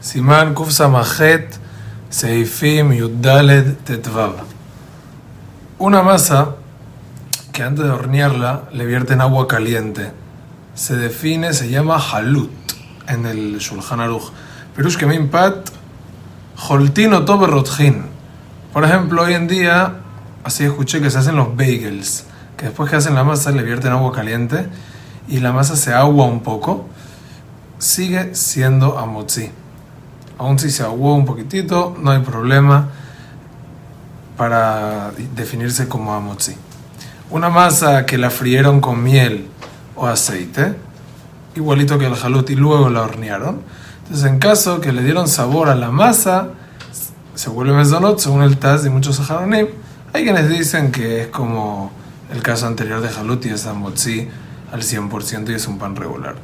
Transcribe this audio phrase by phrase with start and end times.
[0.00, 1.58] Kuf Samajet
[2.08, 4.32] Seifim Yudaled Tetvav.
[5.78, 6.56] Una masa
[7.52, 10.10] que antes de hornearla le vierten agua caliente.
[10.74, 12.50] Se define, se llama halut
[13.08, 14.32] en el Shulchan Aruch.
[14.74, 15.68] Perush que me impat
[16.56, 18.06] Holtino Tobe Rotjin.
[18.72, 19.96] Por ejemplo, hoy en día,
[20.44, 22.24] así escuché que se hacen los bagels,
[22.56, 24.66] que después que hacen la masa le vierten agua caliente
[25.28, 26.86] y la masa se agua un poco,
[27.78, 29.50] sigue siendo amotzi.
[30.40, 32.88] Aún si se aguó un poquitito, no hay problema
[34.38, 36.54] para definirse como amotzi.
[37.28, 39.48] Una masa que la frieron con miel
[39.96, 40.76] o aceite,
[41.56, 43.60] igualito que el jalut y luego la hornearon.
[44.04, 46.48] Entonces, en caso que le dieron sabor a la masa,
[47.34, 49.66] se vuelve mesonot según el Taz y muchos saharonim.
[50.14, 51.92] Hay quienes dicen que es como
[52.32, 54.26] el caso anterior de jalut y es amotzi
[54.72, 56.36] al 100% y es un pan regular.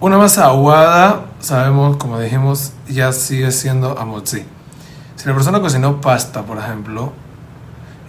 [0.00, 4.44] Una masa aguada, sabemos, como dijimos, ya sigue siendo amotzi.
[5.16, 7.12] Si la persona cocinó pasta, por ejemplo,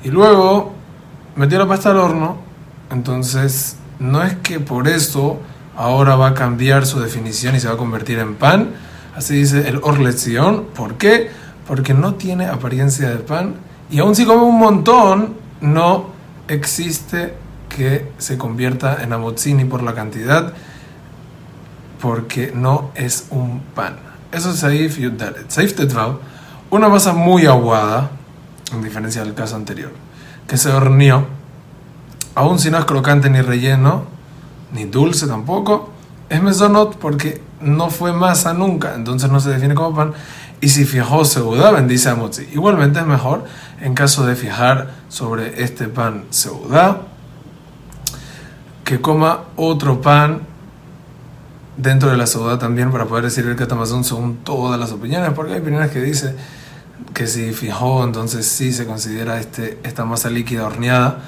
[0.03, 0.73] y luego
[1.35, 2.37] metió la pasta al horno,
[2.91, 5.39] entonces no es que por eso
[5.75, 8.69] ahora va a cambiar su definición y se va a convertir en pan.
[9.15, 10.65] Así dice el Orlezion.
[10.75, 11.29] ¿Por qué?
[11.67, 13.55] Porque no tiene apariencia de pan
[13.89, 16.11] y aún si come un montón, no
[16.47, 17.33] existe
[17.69, 20.53] que se convierta en amotzi ni por la cantidad
[22.01, 23.97] porque no es un pan.
[24.31, 25.49] Eso es Saif Yuddalet.
[25.49, 26.17] Saif Tetvav,
[26.69, 28.11] una masa muy aguada,
[28.73, 29.91] en diferencia del caso anterior,
[30.47, 31.25] que se horneó,
[32.35, 34.05] aun si no es crocante ni relleno,
[34.73, 35.91] ni dulce tampoco,
[36.29, 40.13] es mesonot porque no fue masa nunca, entonces no se define como pan.
[40.61, 42.47] Y si fijó seudá, bendice a Motzi.
[42.53, 43.45] Igualmente es mejor
[43.81, 47.01] en caso de fijar sobre este pan seudá,
[48.85, 50.50] que coma otro pan
[51.81, 55.53] dentro de la ciudad también para poder decir el catamazón según todas las opiniones, porque
[55.53, 56.35] hay opiniones que dicen
[57.13, 61.19] que si fijó, entonces sí se considera este, esta masa líquida horneada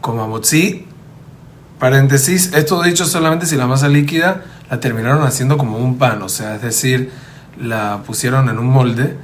[0.00, 0.86] como amotzi.
[1.78, 6.28] Paréntesis, esto dicho solamente si la masa líquida la terminaron haciendo como un pan, o
[6.28, 7.10] sea, es decir,
[7.58, 9.16] la pusieron en un molde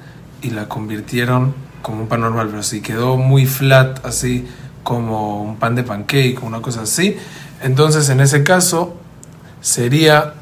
[0.43, 4.47] y la convirtieron como un pan normal, pero si quedó muy flat, así
[4.83, 7.17] como un pan de pancake, una cosa así,
[7.63, 8.97] entonces en ese caso
[9.61, 10.35] sería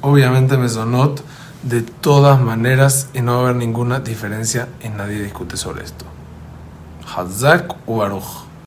[0.00, 1.22] obviamente mesonot
[1.62, 6.04] de todas maneras y no va a haber ninguna diferencia y nadie discute sobre esto.
[7.14, 8.49] Hazak u Baruch.